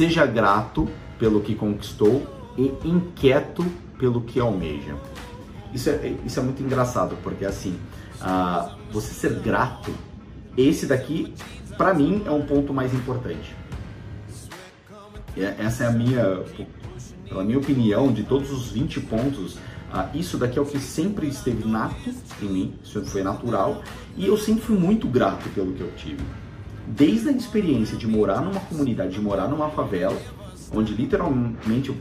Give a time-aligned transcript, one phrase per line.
[0.00, 0.88] seja grato
[1.18, 3.62] pelo que conquistou e inquieto
[3.98, 4.96] pelo que almeja.
[5.74, 7.78] Isso é, isso é muito engraçado, porque assim,
[8.22, 9.92] uh, você ser grato,
[10.56, 11.34] esse daqui,
[11.76, 13.54] para mim, é um ponto mais importante.
[15.36, 16.44] Essa é a minha,
[17.28, 21.28] pela minha opinião, de todos os 20 pontos, uh, isso daqui é o que sempre
[21.28, 22.10] esteve nato
[22.40, 23.82] em mim, isso foi natural,
[24.16, 26.24] e eu sempre fui muito grato pelo que eu tive.
[26.96, 30.20] Desde a experiência de morar numa comunidade, de morar numa favela,
[30.74, 31.96] onde literalmente eu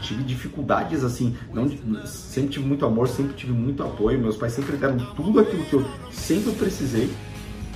[0.00, 1.68] tive dificuldades assim, não
[2.04, 5.74] sempre tive muito amor, sempre tive muito apoio, meus pais sempre deram tudo aquilo que
[5.74, 7.08] eu sempre precisei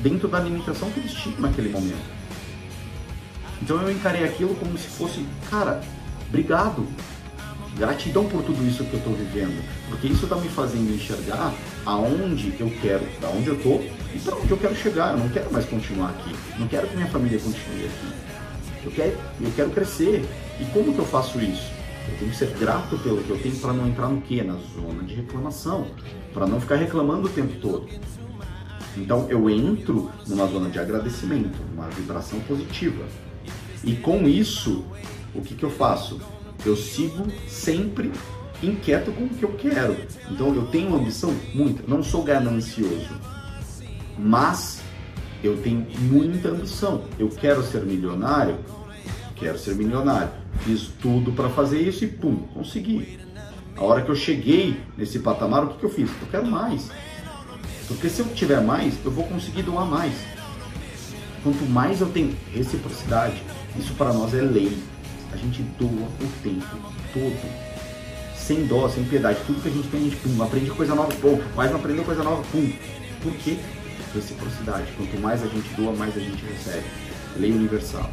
[0.01, 2.05] dentro da limitação que eles tinham naquele momento.
[3.63, 5.81] Então eu encarei aquilo como se fosse, cara,
[6.29, 6.85] obrigado.
[7.77, 11.53] Gratidão por tudo isso que eu estou vivendo, porque isso está me fazendo enxergar
[11.85, 15.13] aonde eu quero, aonde eu estou e para onde eu quero chegar.
[15.13, 18.27] Eu não quero mais continuar aqui, não quero que minha família continue aqui.
[18.83, 20.25] Eu quero, eu quero crescer.
[20.59, 21.71] E como que eu faço isso?
[22.09, 24.43] Eu tenho que ser grato pelo que eu tenho para não entrar no quê?
[24.43, 25.87] Na zona de reclamação,
[26.33, 27.87] para não ficar reclamando o tempo todo.
[28.97, 33.05] Então eu entro numa zona de agradecimento, uma vibração positiva.
[33.85, 34.83] E com isso,
[35.35, 36.19] o que, que eu faço?
[36.65, 38.11] Eu sigo sempre
[38.63, 39.97] inquieto com o que eu quero.
[40.31, 43.11] Então eu tenho uma ambição muito, não sou ganancioso,
[44.19, 44.81] mas
[45.43, 47.05] eu tenho muita ambição.
[47.19, 48.59] Eu quero ser milionário,
[49.37, 50.31] quero ser milionário.
[50.61, 53.19] Fiz tudo para fazer isso e pum, consegui.
[53.77, 56.11] A hora que eu cheguei nesse patamar, o que, que eu fiz?
[56.21, 56.91] Eu quero mais.
[57.87, 60.15] Porque se eu tiver mais, eu vou conseguir doar mais.
[61.43, 63.41] Quanto mais eu tenho reciprocidade,
[63.79, 64.77] isso para nós é lei.
[65.33, 67.77] A gente doa o tempo todo.
[68.37, 69.41] Sem dó, sem piedade.
[69.47, 72.05] Tudo que a gente tem, a gente pum, aprende coisa nova, pum, mais não aprendeu
[72.05, 72.73] coisa nova, pum.
[73.23, 73.59] Por quê?
[74.15, 74.93] Reciprocidade.
[74.97, 76.85] Quanto mais a gente doa, mais a gente recebe.
[77.37, 78.09] Lei universal.